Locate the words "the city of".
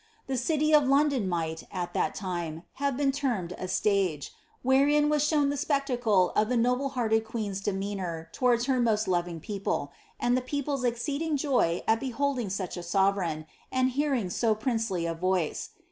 0.25-0.87